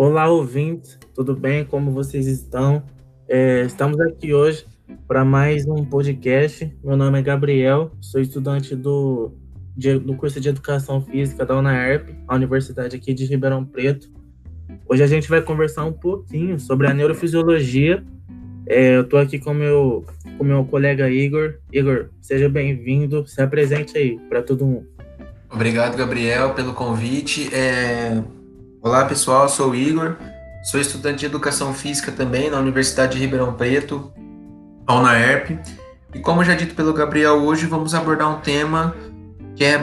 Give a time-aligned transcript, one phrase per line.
[0.00, 1.64] Olá, ouvintes, tudo bem?
[1.64, 2.84] Como vocês estão?
[3.28, 4.64] É, estamos aqui hoje
[5.08, 6.72] para mais um podcast.
[6.84, 9.32] Meu nome é Gabriel, sou estudante do,
[9.76, 14.08] de, do curso de Educação Física da UNAERP, a universidade aqui de Ribeirão Preto.
[14.88, 18.04] Hoje a gente vai conversar um pouquinho sobre a neurofisiologia.
[18.68, 20.06] É, eu estou aqui com meu,
[20.38, 21.54] com meu colega Igor.
[21.72, 24.86] Igor, seja bem-vindo, se apresente aí para todo mundo.
[25.50, 27.52] Obrigado, Gabriel, pelo convite.
[27.52, 28.22] É...
[28.80, 30.14] Olá, pessoal, sou o Igor,
[30.62, 34.12] sou estudante de Educação Física também na Universidade de Ribeirão Preto,
[34.86, 35.58] a UNAERP.
[36.14, 38.94] E como já dito pelo Gabriel, hoje vamos abordar um tema
[39.56, 39.80] que é,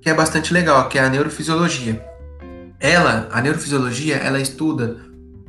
[0.00, 2.00] que é bastante legal, que é a neurofisiologia.
[2.78, 4.98] Ela, a neurofisiologia, ela estuda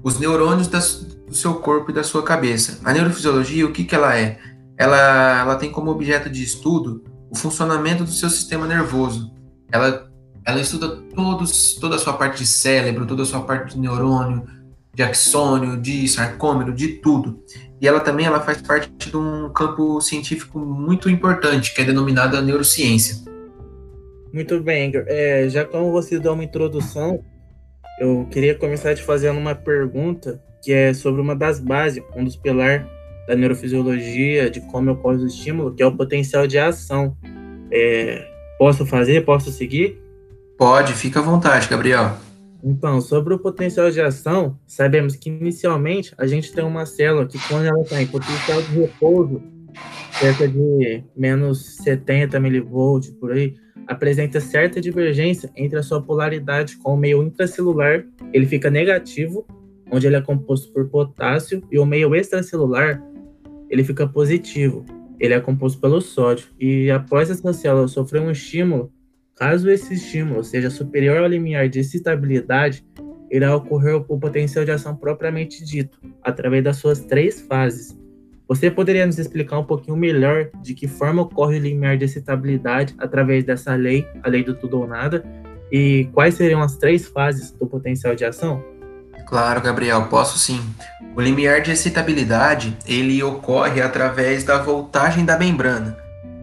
[0.01, 0.95] os neurônios das,
[1.27, 2.79] do seu corpo e da sua cabeça.
[2.83, 4.39] A neurofisiologia, o que, que ela é?
[4.75, 9.31] Ela, ela tem como objeto de estudo o funcionamento do seu sistema nervoso.
[9.71, 10.10] Ela,
[10.45, 14.43] ela estuda todos, toda a sua parte de cérebro, toda a sua parte de neurônio,
[14.93, 17.43] de axônio, de sarcômero, de tudo.
[17.79, 22.41] E ela também ela faz parte de um campo científico muito importante, que é denominada
[22.41, 23.17] neurociência.
[24.33, 27.23] Muito bem, é, já como você deu uma introdução,
[27.99, 32.35] eu queria começar te fazendo uma pergunta que é sobre uma das bases, um dos
[32.35, 32.85] pilares
[33.27, 37.15] da neurofisiologia, de como ocorre o estímulo, que é o potencial de ação.
[37.71, 38.25] É,
[38.57, 39.25] posso fazer?
[39.25, 40.00] Posso seguir?
[40.61, 42.15] Pode, fica à vontade, Gabriel.
[42.63, 47.39] Então, sobre o potencial de ação, sabemos que inicialmente a gente tem uma célula que
[47.47, 49.41] quando ela está em potencial de repouso,
[50.19, 53.55] cerca de menos 70 milivolts por aí,
[53.87, 59.43] apresenta certa divergência entre a sua polaridade com o meio intracelular, ele fica negativo,
[59.91, 63.03] onde ele é composto por potássio, e o meio extracelular,
[63.67, 64.85] ele fica positivo,
[65.19, 66.49] ele é composto pelo sódio.
[66.59, 68.93] E após essa célula sofrer um estímulo,
[69.41, 72.85] caso esse estímulo seja superior ao limiar de excitabilidade,
[73.31, 77.97] irá ocorrer o potencial de ação propriamente dito, através das suas três fases,
[78.47, 82.93] você poderia nos explicar um pouquinho melhor de que forma ocorre o limiar de excitabilidade
[82.99, 85.25] através dessa lei, a lei do tudo ou nada,
[85.71, 88.63] e quais seriam as três fases do potencial de ação?
[89.25, 90.61] Claro, Gabriel, posso sim.
[91.15, 95.97] O limiar de excitabilidade, ele ocorre através da voltagem da membrana.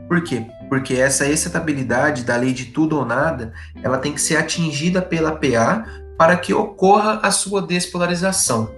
[0.09, 0.44] Por quê?
[0.68, 3.52] Porque essa excitabilidade da lei de tudo ou nada,
[3.82, 5.84] ela tem que ser atingida pela PA
[6.16, 8.70] para que ocorra a sua despolarização.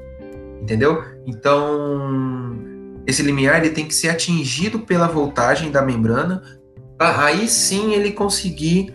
[0.60, 1.02] Entendeu?
[1.26, 2.58] Então,
[3.06, 6.42] esse limiar ele tem que ser atingido pela voltagem da membrana,
[6.98, 8.94] aí sim ele conseguir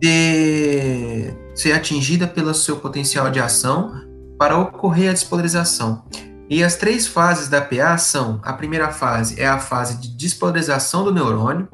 [0.00, 3.94] ter, ser atingida pelo seu potencial de ação
[4.38, 6.04] para ocorrer a despolarização.
[6.48, 11.04] E as três fases da PA são: a primeira fase é a fase de despolarização
[11.04, 11.68] do neurônio,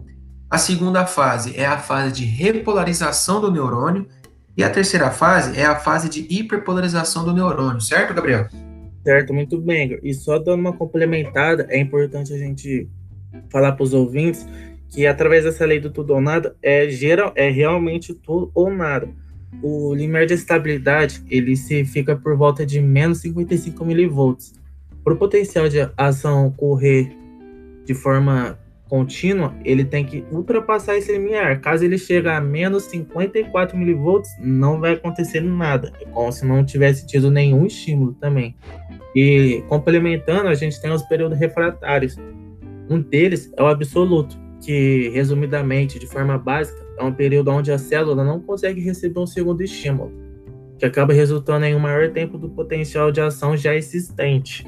[0.52, 4.06] a segunda fase é a fase de repolarização do neurônio,
[4.54, 8.48] e a terceira fase é a fase de hiperpolarização do neurônio, certo, Gabriel?
[9.02, 9.98] Certo, muito bem.
[10.02, 12.86] E só dando uma complementada, é importante a gente
[13.48, 14.46] falar para os ouvintes
[14.90, 19.08] que através dessa lei do tudo ou nada é geral, é realmente tudo ou nada.
[19.62, 24.52] O limiar de estabilidade ele se fica por volta de menos 55 milivolts.
[25.02, 27.10] Para o potencial de ação ocorrer
[27.86, 28.58] de forma
[28.92, 31.62] contínua, ele tem que ultrapassar esse limiar.
[31.62, 35.90] Caso ele chegue a menos 54 milivolts, não vai acontecer nada.
[35.98, 38.54] É como se não tivesse tido nenhum estímulo também.
[39.16, 42.18] E complementando, a gente tem os períodos refratários.
[42.90, 47.78] Um deles é o absoluto, que resumidamente, de forma básica, é um período onde a
[47.78, 50.12] célula não consegue receber um segundo estímulo,
[50.78, 54.66] que acaba resultando em um maior tempo do potencial de ação já existente.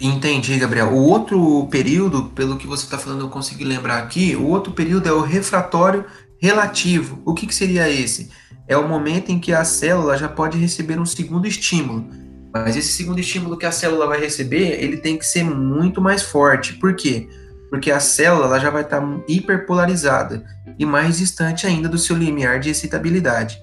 [0.00, 0.88] Entendi, Gabriel.
[0.88, 5.08] O outro período, pelo que você está falando, eu consegui lembrar aqui, o outro período
[5.08, 6.06] é o refratório
[6.40, 7.20] relativo.
[7.24, 8.30] O que, que seria esse?
[8.66, 12.08] É o momento em que a célula já pode receber um segundo estímulo.
[12.52, 16.22] Mas esse segundo estímulo que a célula vai receber, ele tem que ser muito mais
[16.22, 16.74] forte.
[16.74, 17.28] Por quê?
[17.68, 20.44] Porque a célula já vai estar tá hiperpolarizada
[20.78, 23.60] e mais distante ainda do seu limiar de excitabilidade.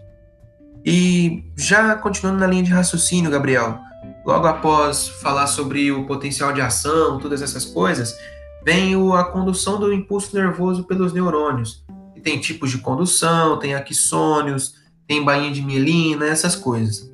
[0.85, 3.79] E já continuando na linha de raciocínio, Gabriel,
[4.27, 8.13] logo após falar sobre o potencial de ação, todas essas coisas,
[8.65, 11.85] vem a condução do impulso nervoso pelos neurônios.
[12.13, 14.75] E tem tipos de condução, tem axônios,
[15.07, 17.09] tem bainha de mielina, essas coisas.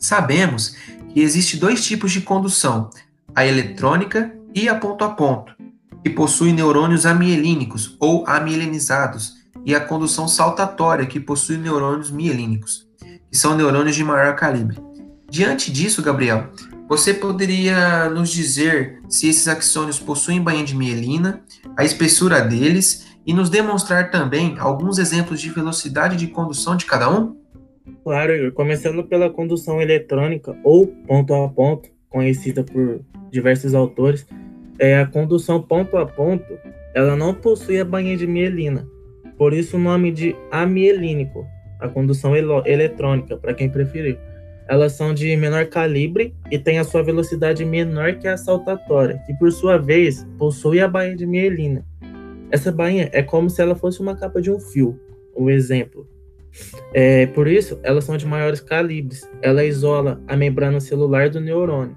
[0.00, 0.74] Sabemos
[1.12, 2.88] que existe dois tipos de condução,
[3.34, 5.54] a eletrônica e a ponto a ponto,
[6.02, 9.34] que possuem neurônios amielínicos ou amielinizados,
[9.66, 12.86] e a condução saltatória, que possui neurônios mielínicos,
[13.30, 14.78] que são neurônios de maior calibre.
[15.28, 16.50] Diante disso, Gabriel,
[16.88, 21.42] você poderia nos dizer se esses axônios possuem bainha de mielina,
[21.76, 27.10] a espessura deles e nos demonstrar também alguns exemplos de velocidade de condução de cada
[27.10, 27.36] um?
[28.04, 33.00] Claro, começando pela condução eletrônica ou ponto a ponto, conhecida por
[33.30, 34.24] diversos autores,
[34.78, 36.46] é a condução ponto a ponto,
[36.94, 38.86] ela não possui a bainha de mielina,
[39.36, 41.44] por isso o nome de amielínico,
[41.80, 44.18] a condução eletrônica, para quem preferir.
[44.68, 49.34] Elas são de menor calibre e têm a sua velocidade menor que a saltatória, que
[49.34, 51.84] por sua vez possui a bainha de mielina.
[52.50, 54.98] Essa bainha é como se ela fosse uma capa de um fio,
[55.36, 56.08] um exemplo.
[56.92, 59.28] É, por isso, elas são de maiores calibres.
[59.42, 61.96] Ela isola a membrana celular do neurônio.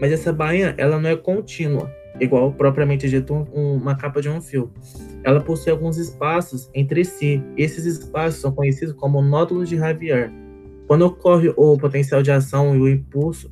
[0.00, 4.40] Mas essa bainha, ela não é contínua, igual propriamente dito um, uma capa de um
[4.40, 4.72] fio.
[5.22, 7.42] Ela possui alguns espaços entre si.
[7.56, 10.32] Esses espaços são conhecidos como nódulos de Javier.
[10.90, 13.48] Quando ocorre o potencial de ação e o impulso,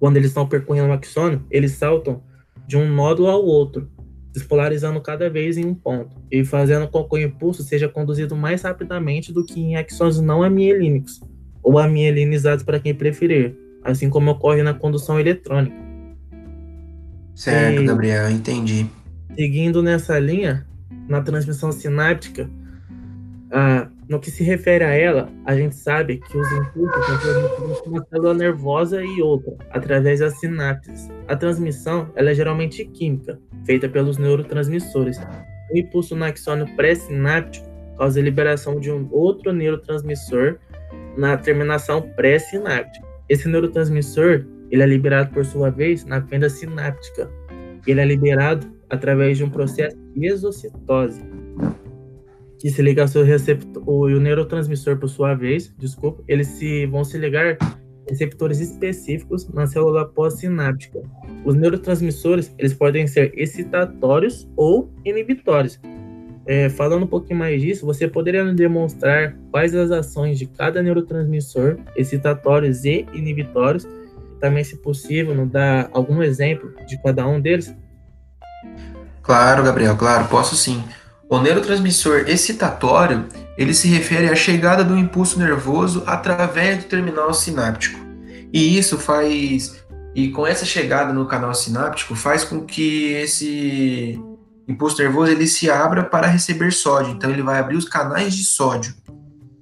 [0.00, 2.20] quando eles estão percorrendo o axônio, eles saltam
[2.66, 3.88] de um nódulo ao outro,
[4.32, 8.62] despolarizando cada vez em um ponto e fazendo com que o impulso seja conduzido mais
[8.62, 11.20] rapidamente do que em axônios não amielínicos
[11.62, 15.76] ou amielinizados para quem preferir, assim como ocorre na condução eletrônica.
[17.36, 18.90] Certo, e, Gabriel, entendi.
[19.36, 20.66] Seguindo nessa linha,
[21.06, 22.50] na transmissão sináptica,
[23.52, 27.78] ah, no que se refere a ela, a gente sabe que os impulsos são transmitidos
[27.78, 31.08] entre uma célula nervosa e outra, através das sinapses.
[31.28, 35.18] A transmissão ela é geralmente química, feita pelos neurotransmissores.
[35.72, 37.66] O impulso no axônio pré-sináptico
[37.96, 40.58] causa a liberação de um outro neurotransmissor
[41.16, 43.06] na terminação pré-sináptica.
[43.28, 47.30] Esse neurotransmissor ele é liberado por sua vez na fenda sináptica.
[47.86, 51.22] Ele é liberado através de um processo de exocitose,
[52.62, 57.02] que se liga ao seu receptor, o, neurotransmissor por sua vez, desculpa, eles se vão
[57.02, 57.58] se ligar
[58.08, 61.02] receptores específicos na célula pós-sináptica.
[61.44, 65.80] Os neurotransmissores eles podem ser excitatórios ou inibitórios.
[66.46, 71.78] É, falando um pouquinho mais disso, você poderia demonstrar quais as ações de cada neurotransmissor,
[71.96, 73.88] excitatórios e inibitórios,
[74.38, 77.74] também, se possível, nos dar algum exemplo de cada um deles?
[79.20, 80.80] Claro, Gabriel, claro, posso sim.
[81.32, 83.24] O neurotransmissor excitatório,
[83.56, 87.98] ele se refere à chegada do impulso nervoso através do terminal sináptico.
[88.52, 89.82] E isso faz
[90.14, 94.20] e com essa chegada no canal sináptico faz com que esse
[94.68, 97.12] impulso nervoso ele se abra para receber sódio.
[97.12, 98.94] Então ele vai abrir os canais de sódio.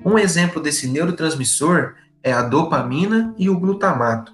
[0.05, 4.33] Um exemplo desse neurotransmissor é a dopamina e o glutamato.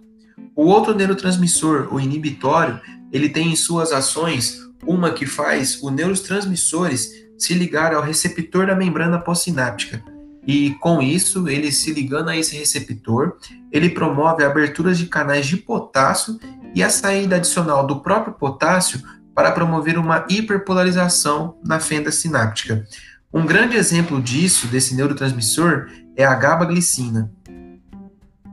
[0.54, 2.80] O outro neurotransmissor, o inibitório,
[3.12, 8.74] ele tem em suas ações uma que faz os neurotransmissores se ligar ao receptor da
[8.74, 10.02] membrana pós-sináptica.
[10.46, 13.36] E com isso, ele se ligando a esse receptor,
[13.72, 16.38] ele promove aberturas de canais de potássio
[16.74, 19.02] e a saída adicional do próprio potássio
[19.34, 22.86] para promover uma hiperpolarização na fenda sináptica.
[23.32, 27.30] Um grande exemplo disso, desse neurotransmissor, é a gabaglicina.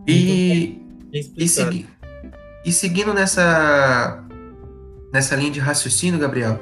[0.06, 0.82] E,
[1.38, 1.88] e, segui,
[2.66, 4.22] e seguindo nessa,
[5.14, 6.60] nessa linha de raciocínio, Gabriel,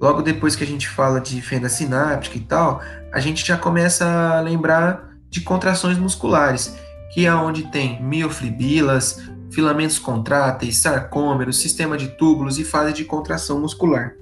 [0.00, 2.80] logo depois que a gente fala de fenda sináptica e tal,
[3.12, 6.76] a gente já começa a lembrar de contrações musculares,
[7.12, 13.60] que é onde tem miofibrilas, filamentos contráteis, sarcômeros, sistema de túbulos e fase de contração
[13.60, 14.14] muscular.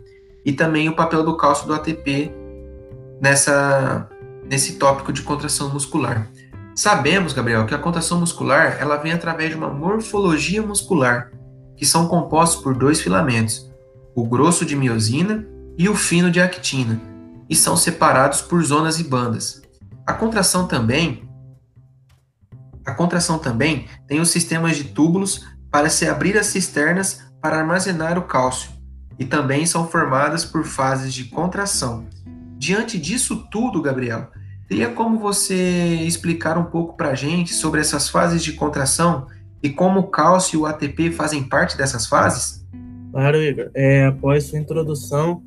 [0.44, 2.32] E também o papel do cálcio do ATP
[3.20, 4.08] nessa,
[4.49, 6.28] nesse tópico de contração muscular.
[6.75, 11.33] Sabemos, Gabriel, que a contração muscular ela vem através de uma morfologia muscular,
[11.76, 13.71] que são compostos por dois filamentos,
[14.14, 15.47] o grosso de miosina
[15.78, 17.00] e o fino de actina,
[17.49, 19.62] e são separados por zonas e bandas.
[20.06, 21.26] A contração também
[22.87, 28.16] a contração também tem os sistemas de túbulos para se abrir as cisternas para armazenar
[28.16, 28.71] o cálcio,
[29.18, 32.06] e também são formadas por fases de contração.
[32.56, 34.30] Diante disso tudo, Gabriel,
[34.68, 35.54] teria como você
[36.06, 39.26] explicar um pouco para a gente sobre essas fases de contração
[39.62, 42.64] e como o cálcio e o ATP fazem parte dessas fases?
[43.11, 43.71] Claro, Igor.
[43.75, 45.42] É, após sua introdução,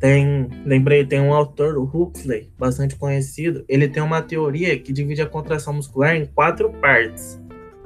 [0.00, 3.64] tem, lembrei, tem um autor, o Huxley, bastante conhecido.
[3.68, 7.40] Ele tem uma teoria que divide a contração muscular em quatro partes.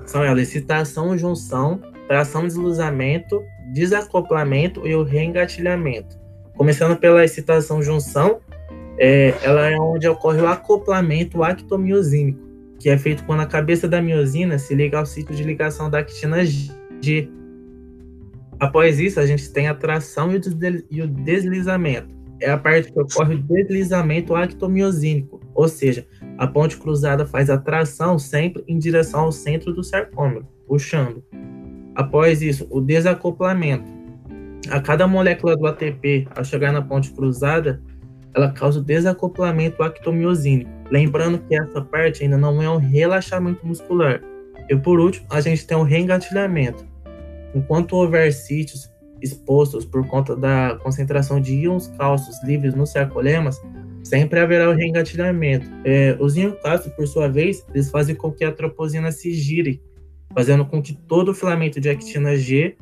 [0.04, 3.42] São elas excitação, junção, tração, deslizamento,
[3.72, 6.20] desacoplamento e o reengatilhamento.
[6.54, 8.40] Começando pela excitação junção,
[8.98, 12.40] é, ela é onde ocorre o acoplamento actomiosínico,
[12.78, 16.00] que é feito quando a cabeça da miosina se liga ao sítio de ligação da
[16.00, 17.30] actina G,
[18.62, 20.30] Após isso, a gente tem a tração
[20.88, 22.14] e o deslizamento.
[22.40, 26.06] É a parte que ocorre o deslizamento actomiosínico, ou seja,
[26.38, 31.24] a ponte cruzada faz a tração sempre em direção ao centro do sarcômero, puxando.
[31.96, 33.90] Após isso, o desacoplamento.
[34.70, 37.82] A cada molécula do ATP, ao chegar na ponte cruzada,
[38.32, 40.70] ela causa o desacoplamento actomiosínico.
[40.88, 44.22] Lembrando que essa parte ainda não é um relaxamento muscular.
[44.70, 46.91] E por último, a gente tem o reengatilhamento.
[47.54, 48.90] Enquanto houver sítios
[49.20, 53.60] expostos por conta da concentração de íons cálcios livres nos sarcolemas,
[54.02, 55.70] sempre haverá o reengatilhamento.
[55.84, 59.80] É, os íons cálcios, por sua vez, eles fazem com que a troposina se gire,
[60.34, 62.76] fazendo com que todo o filamento de actina G,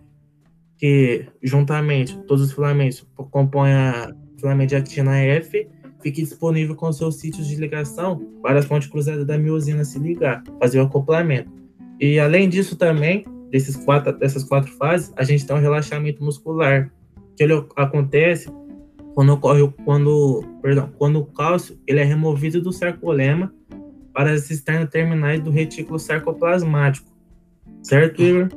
[0.78, 5.68] que juntamente todos os filamentos compõem a filamento de actina F,
[6.00, 10.42] fique disponível com seus sítios de ligação para as pontes cruzadas da miosina se ligar,
[10.58, 11.52] fazer o acoplamento.
[12.00, 16.90] E além disso também, desses quatro, dessas quatro fases, a gente tem um relaxamento muscular,
[17.36, 18.50] que ele acontece
[19.14, 23.52] quando ocorre quando, perdão, quando o cálcio ele é removido do sarcolema
[24.12, 27.10] para as cisternas terminais do retículo sarcoplasmático.
[27.82, 28.48] Certo, Igor?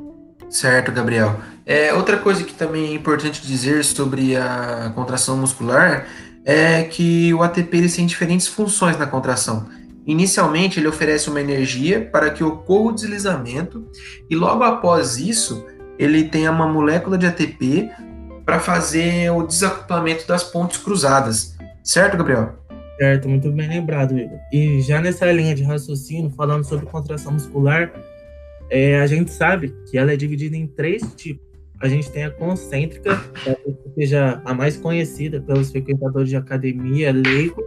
[0.48, 1.40] Certo, Gabriel.
[1.66, 6.06] É, outra coisa que também é importante dizer sobre a contração muscular
[6.44, 9.66] é que o ATP ele tem diferentes funções na contração.
[10.06, 13.86] Inicialmente, ele oferece uma energia para que ocorra o deslizamento,
[14.28, 15.66] e logo após isso,
[15.98, 17.90] ele tem uma molécula de ATP
[18.44, 21.56] para fazer o desacoplamento das pontes cruzadas.
[21.82, 22.54] Certo, Gabriel?
[22.98, 24.38] Certo, muito bem lembrado, Igor.
[24.52, 27.92] E já nessa linha de raciocínio, falando sobre contração muscular,
[28.70, 31.44] é, a gente sabe que ela é dividida em três tipos.
[31.80, 37.62] A gente tem a concêntrica, que seja a mais conhecida pelos frequentadores de academia, leigo,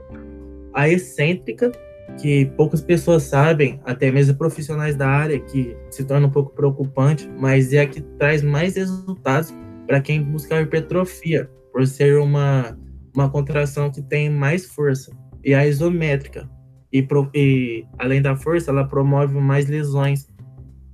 [0.74, 1.72] a excêntrica,
[2.20, 7.30] que poucas pessoas sabem, até mesmo profissionais da área, que se torna um pouco preocupante,
[7.38, 9.54] mas é a que traz mais resultados
[9.86, 12.78] para quem busca hipertrofia, por ser uma,
[13.16, 15.12] uma contração que tem mais força.
[15.44, 16.50] E a isométrica,
[16.92, 20.28] e, pro, e além da força, ela promove mais lesões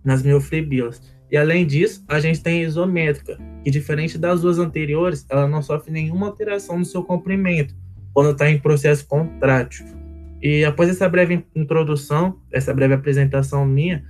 [0.04, 1.02] nas miofibrilas.
[1.32, 5.62] E além disso, a gente tem a isométrica, que diferente das duas anteriores, ela não
[5.62, 7.76] sofre nenhuma alteração no seu comprimento
[8.14, 10.03] quando está em processo contrátil.
[10.44, 14.04] E após essa breve introdução, essa breve apresentação minha,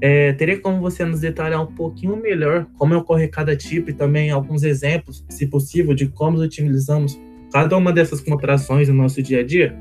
[0.00, 4.30] é, teria como você nos detalhar um pouquinho melhor como ocorre cada tipo e também
[4.30, 7.18] alguns exemplos, se possível, de como utilizamos
[7.52, 9.76] cada uma dessas contrações no nosso dia a dia?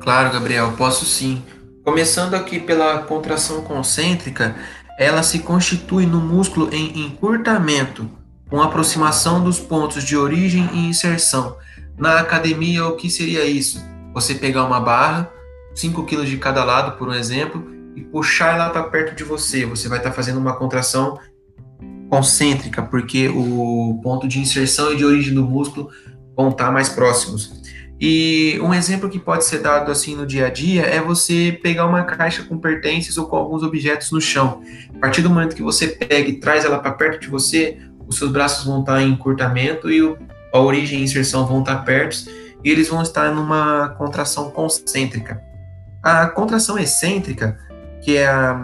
[0.00, 1.40] Claro, Gabriel, posso sim.
[1.84, 4.56] Começando aqui pela contração concêntrica,
[4.98, 8.10] ela se constitui no músculo em encurtamento,
[8.50, 11.56] com aproximação dos pontos de origem e inserção.
[11.96, 13.86] Na academia, o que seria isso?
[14.18, 15.30] Você pegar uma barra,
[15.76, 19.64] 5 kg de cada lado, por um exemplo, e puxar ela para perto de você.
[19.64, 21.20] Você vai estar tá fazendo uma contração
[22.10, 25.88] concêntrica, porque o ponto de inserção e de origem do músculo
[26.36, 27.62] vão estar tá mais próximos.
[28.00, 31.86] E um exemplo que pode ser dado assim no dia a dia é você pegar
[31.86, 34.62] uma caixa com pertences ou com alguns objetos no chão.
[34.96, 38.18] A partir do momento que você pega e traz ela para perto de você, os
[38.18, 40.00] seus braços vão estar tá em encurtamento e
[40.52, 45.42] a origem e inserção vão estar perto e eles vão estar numa contração concêntrica.
[46.02, 47.58] A contração excêntrica,
[48.02, 48.60] que é a,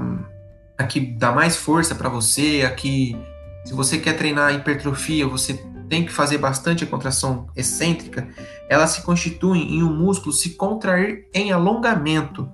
[0.78, 3.16] a que dá mais força para você, a que,
[3.64, 5.54] se você quer treinar hipertrofia, você
[5.88, 8.26] tem que fazer bastante a contração excêntrica,
[8.68, 12.48] ela se constitui em um músculo se contrair em alongamento,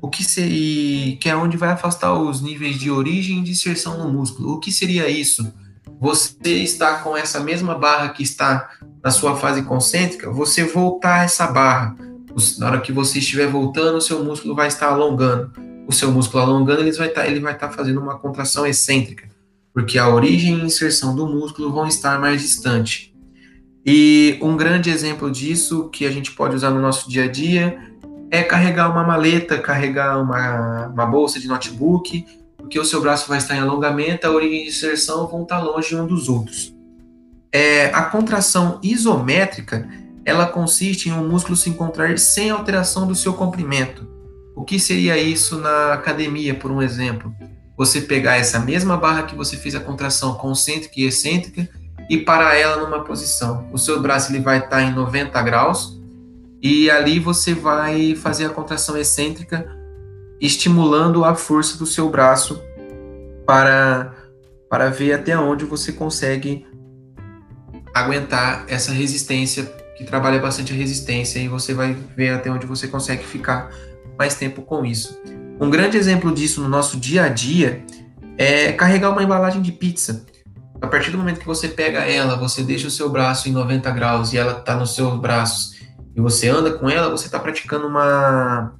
[0.00, 3.98] o que seria, que é onde vai afastar os níveis de origem e de inserção
[3.98, 4.52] no músculo.
[4.52, 5.50] O que seria isso?
[5.98, 8.68] Você está com essa mesma barra que está
[9.04, 11.94] na sua fase concêntrica, você voltar essa barra.
[12.58, 15.52] Na hora que você estiver voltando, o seu músculo vai estar alongando.
[15.86, 19.28] O seu músculo alongando, ele vai estar, ele vai estar fazendo uma contração excêntrica,
[19.74, 23.14] porque a origem e inserção do músculo vão estar mais distante.
[23.84, 27.78] E um grande exemplo disso que a gente pode usar no nosso dia a dia
[28.30, 32.24] é carregar uma maleta, carregar uma, uma bolsa de notebook,
[32.56, 35.94] porque o seu braço vai estar em alongamento, a origem e inserção vão estar longe
[35.94, 36.73] um dos outros.
[37.54, 39.88] É, a contração isométrica
[40.24, 44.08] ela consiste em um músculo se encontrar sem alteração do seu comprimento.
[44.56, 47.32] O que seria isso na academia, por um exemplo?
[47.76, 51.68] Você pegar essa mesma barra que você fez a contração concêntrica e excêntrica
[52.10, 53.68] e parar ela numa posição.
[53.72, 56.00] O seu braço ele vai estar em 90 graus
[56.60, 59.64] e ali você vai fazer a contração excêntrica
[60.40, 62.60] estimulando a força do seu braço
[63.46, 64.12] para,
[64.68, 66.66] para ver até onde você consegue
[67.94, 69.64] aguentar essa resistência,
[69.96, 73.70] que trabalha bastante a resistência, e você vai ver até onde você consegue ficar
[74.18, 75.22] mais tempo com isso.
[75.60, 77.84] Um grande exemplo disso no nosso dia a dia
[78.36, 80.26] é carregar uma embalagem de pizza.
[80.82, 83.88] A partir do momento que você pega ela, você deixa o seu braço em 90
[83.92, 85.80] graus e ela está nos seus braços,
[86.16, 88.74] e você anda com ela, você está praticando uma,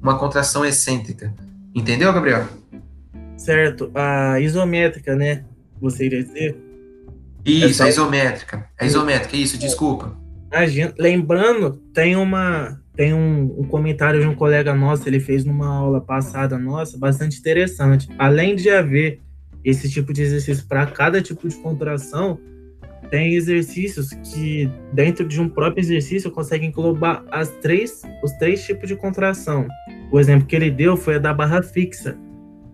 [0.00, 1.34] uma contração excêntrica.
[1.74, 2.46] Entendeu, Gabriel?
[3.36, 3.90] Certo.
[3.94, 5.44] A isométrica, né?
[5.80, 6.69] Você iria dizer?
[7.44, 8.66] Isso, a isométrica.
[8.78, 10.16] A isométrica, isso, desculpa.
[10.52, 10.92] Imagina.
[10.98, 16.00] Lembrando, tem uma, tem um, um, comentário de um colega nosso, ele fez numa aula
[16.00, 18.08] passada nossa, bastante interessante.
[18.18, 19.20] Além de haver
[19.64, 22.38] esse tipo de exercício para cada tipo de contração,
[23.10, 28.88] tem exercícios que dentro de um próprio exercício conseguem englobar as três, os três tipos
[28.88, 29.66] de contração.
[30.12, 32.16] O exemplo que ele deu foi a da barra fixa,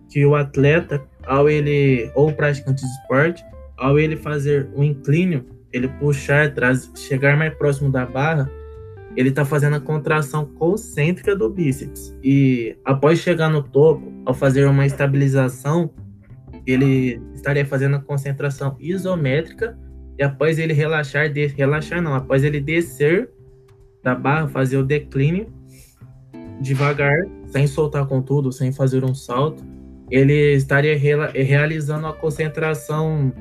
[0.09, 3.43] que o atleta, ao ele ou praticante de esporte,
[3.77, 8.49] ao ele fazer um inclínio, ele puxar, atrás, chegar mais próximo da barra,
[9.15, 12.15] ele está fazendo a contração concêntrica do bíceps.
[12.23, 15.91] E após chegar no topo, ao fazer uma estabilização,
[16.65, 19.77] ele estaria fazendo a concentração isométrica
[20.19, 23.29] e após ele relaxar, de, relaxar não, após ele descer
[24.03, 25.51] da barra, fazer o declínio
[26.59, 27.15] devagar,
[27.47, 29.63] sem soltar com tudo, sem fazer um salto,
[30.09, 33.31] ele estaria realizando a concentração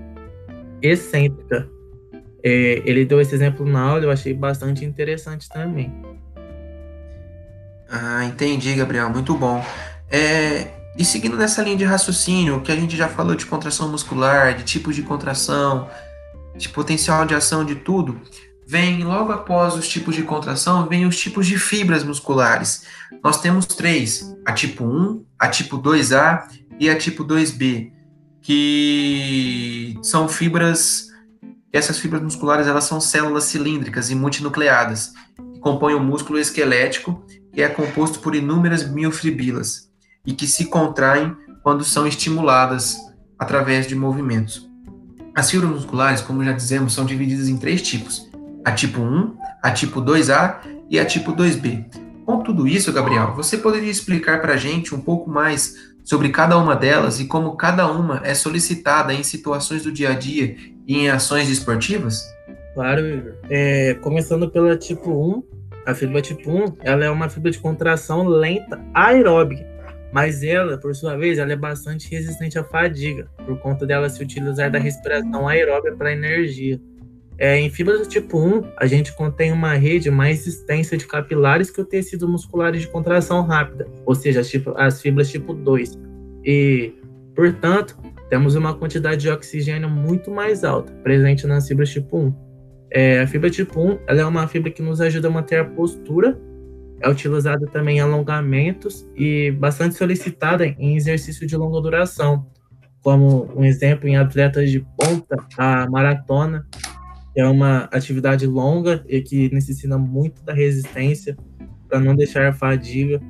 [0.83, 1.68] excêntrica,
[2.42, 5.92] é, ele deu esse exemplo na aula, eu achei bastante interessante também.
[7.90, 9.64] Ah, entendi, Gabriel, muito bom.
[10.11, 10.68] É,
[10.99, 14.64] e seguindo nessa linha de raciocínio, que a gente já falou de contração muscular, de
[14.64, 15.88] tipos de contração,
[16.56, 18.21] de potencial de ação de tudo,
[18.66, 22.85] vem logo após os tipos de contração, vem os tipos de fibras musculares.
[23.23, 27.92] Nós temos três: a tipo 1, a tipo 2A e a tipo 2B,
[28.46, 31.08] que são fibras
[31.72, 35.12] essas fibras musculares elas são células cilíndricas e multinucleadas,
[35.52, 39.90] que compõem o músculo esquelético, que é composto por inúmeras miofibrilas
[40.24, 42.96] e que se contraem quando são estimuladas
[43.36, 44.70] através de movimentos.
[45.34, 48.30] As fibras musculares, como já dizemos, são divididas em três tipos:
[48.64, 51.84] a tipo 1, a tipo 2A e a tipo 2B.
[52.24, 56.56] Com tudo isso, Gabriel, você poderia explicar para a gente um pouco mais sobre cada
[56.56, 60.54] uma delas e como cada uma é solicitada em situações do dia a dia
[60.86, 62.25] e em ações esportivas?
[62.75, 63.32] Claro, Igor.
[63.50, 65.42] É, começando pela tipo 1,
[65.84, 69.66] a fibra tipo 1, ela é uma fibra de contração lenta aeróbica,
[70.12, 74.22] mas ela, por sua vez, ela é bastante resistente à fadiga, por conta dela se
[74.22, 76.81] utilizar da respiração aeróbica para energia.
[77.38, 81.70] É, em fibras do tipo 1, a gente contém uma rede mais extensa de capilares
[81.70, 85.99] que o tecido muscular de contração rápida, ou seja, as, tipo, as fibras tipo 2.
[86.44, 86.94] E,
[87.35, 87.99] portanto,
[88.31, 92.35] temos uma quantidade de oxigênio muito mais alta presente nas fibras tipo 1.
[92.90, 95.64] É, a fibra tipo 1 ela é uma fibra que nos ajuda a manter a
[95.64, 96.40] postura,
[97.01, 102.46] é utilizada também em alongamentos e bastante solicitada em exercício de longa duração,
[103.03, 106.66] como um exemplo em atletas de ponta, a maratona,
[107.37, 111.37] é uma atividade longa e que necessita muito da resistência
[111.88, 113.20] para não deixar a fadiga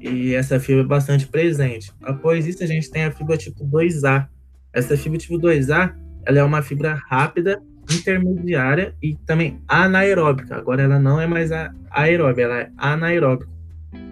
[0.00, 1.92] e essa fibra é bastante presente.
[2.02, 4.28] Após isso, a gente tem a fibra tipo 2A.
[4.72, 5.94] Essa fibra tipo 2A
[6.26, 10.56] ela é uma fibra rápida, intermediária e também anaeróbica.
[10.56, 11.50] Agora ela não é mais
[11.90, 13.50] aeróbica, ela é anaeróbica.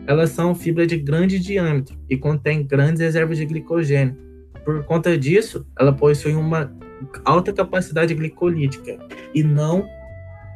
[0.07, 4.17] Elas são fibras de grande diâmetro e contêm grandes reservas de glicogênio.
[4.65, 6.73] Por conta disso, ela possui uma
[7.25, 8.99] alta capacidade glicolítica
[9.35, 9.87] e não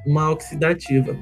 [0.06, 1.16] uma oxidativa.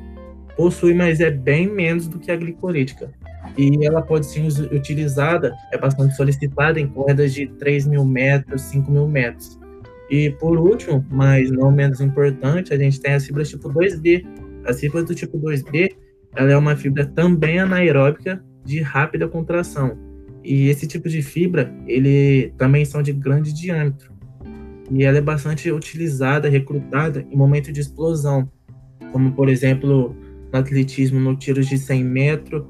[0.56, 3.10] Possui, mas é bem menos do que a glicolítica.
[3.56, 8.90] E ela pode ser utilizada, é bastante solicitada em corridas de 3 mil metros, 5
[8.90, 9.58] mil metros.
[10.10, 14.24] E por último, mas não menos importante, a gente tem as fibras tipo 2B.
[14.64, 15.94] As fibras do tipo 2B,
[16.34, 19.98] ela é uma fibra também anaeróbica de rápida contração.
[20.42, 24.15] E esse tipo de fibra, ele também são de grande diâmetro
[24.90, 28.50] e ela é bastante utilizada, recrutada em momento de explosão,
[29.12, 30.16] como por exemplo
[30.52, 32.64] no atletismo, no tiro de 100 metros,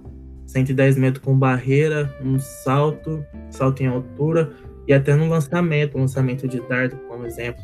[0.46, 4.52] 110 metros com barreira, um salto, salto em altura
[4.86, 7.62] e até no lançamento, lançamento de dardo, como exemplo.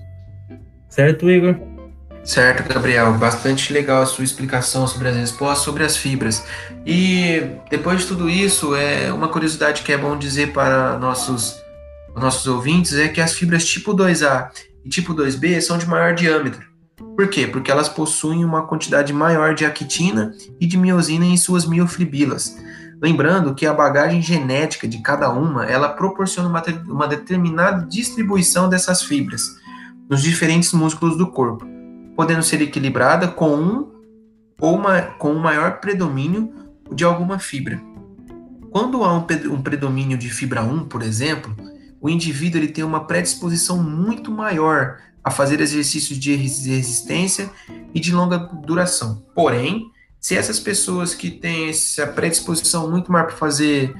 [0.88, 1.56] Certo, Igor?
[2.24, 3.12] Certo, Gabriel.
[3.14, 6.44] Bastante legal a sua explicação sobre as respostas, sobre as fibras.
[6.84, 11.61] E depois de tudo isso, é uma curiosidade que é bom dizer para nossos
[12.20, 14.50] nossos ouvintes é que as fibras tipo 2A
[14.84, 16.72] e tipo 2B são de maior diâmetro.
[17.16, 17.46] Por quê?
[17.46, 22.56] Porque elas possuem uma quantidade maior de actina e de miosina em suas miofibrilas.
[23.00, 29.02] Lembrando que a bagagem genética de cada uma, ela proporciona uma, uma determinada distribuição dessas
[29.02, 29.42] fibras
[30.08, 31.66] nos diferentes músculos do corpo,
[32.14, 33.92] podendo ser equilibrada com um
[34.60, 36.52] ou uma, com um maior predomínio
[36.92, 37.80] de alguma fibra.
[38.70, 41.54] Quando há um, um predomínio de fibra 1, por exemplo,
[42.02, 47.48] o indivíduo ele tem uma predisposição muito maior a fazer exercícios de resistência
[47.94, 49.22] e de longa duração.
[49.32, 49.86] Porém,
[50.20, 53.94] se essas pessoas que têm essa predisposição muito maior para fazer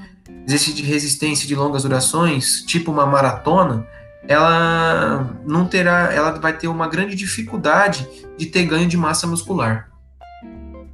[0.45, 3.87] exercício de resistência de longas durações, tipo uma maratona,
[4.27, 8.05] ela não terá, ela vai ter uma grande dificuldade
[8.37, 9.89] de ter ganho de massa muscular.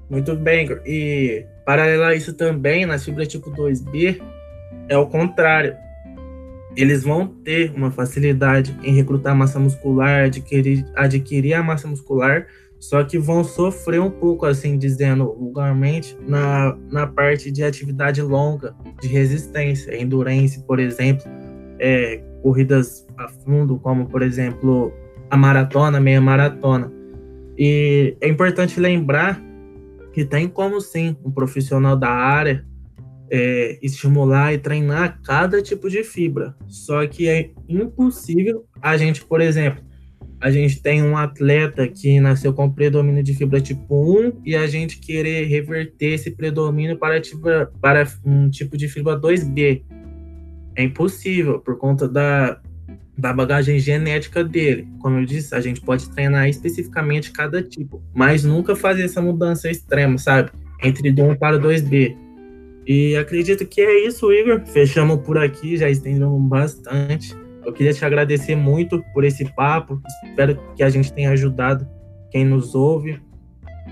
[0.08, 4.22] Muito bem, e Paralelo a isso também, na fibra tipo 2B,
[4.88, 5.76] é o contrário.
[6.80, 12.48] Eles vão ter uma facilidade em recrutar massa muscular, adquirir, adquirir a massa muscular,
[12.80, 18.74] só que vão sofrer um pouco, assim dizendo vulgarmente, na, na parte de atividade longa,
[19.02, 21.26] de resistência, endurance, por exemplo,
[21.80, 24.94] é, corridas a fundo, como por exemplo
[25.30, 26.90] a maratona, meia maratona.
[27.58, 29.38] E é importante lembrar
[30.14, 32.66] que tem como sim um profissional da área
[33.32, 36.56] é, estimular e treinar cada tipo de fibra.
[36.68, 39.84] Só que é impossível a gente, por exemplo,
[40.42, 44.66] a gente tem um atleta que nasceu com predomínio de fibra tipo 1 e a
[44.68, 47.42] gente querer reverter esse predomínio para, tipo,
[47.82, 49.84] para um tipo de fibra 2B.
[50.76, 52.62] É impossível por conta da,
[53.18, 54.88] da bagagem genética dele.
[55.00, 59.70] Como eu disse, a gente pode treinar especificamente cada tipo, mas nunca fazer essa mudança
[59.70, 60.52] extrema, sabe?
[60.82, 62.16] Entre do 1 para 2B.
[62.90, 64.66] E acredito que é isso, Igor.
[64.66, 67.38] Fechamos por aqui, já estendemos bastante.
[67.64, 70.02] Eu queria te agradecer muito por esse papo.
[70.26, 71.88] Espero que a gente tenha ajudado
[72.32, 73.22] quem nos ouve.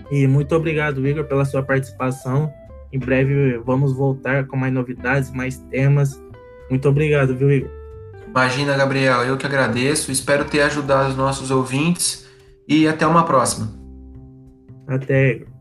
[0.10, 2.52] E muito obrigado, Igor, pela sua participação.
[2.92, 6.20] Em breve vamos voltar com mais novidades, mais temas.
[6.68, 7.70] Muito obrigado, viu, Igor?
[8.28, 10.12] Imagina, Gabriel, eu que agradeço.
[10.12, 12.28] Espero ter ajudado os nossos ouvintes
[12.68, 13.72] e até uma próxima.
[14.88, 15.57] Até, Igor.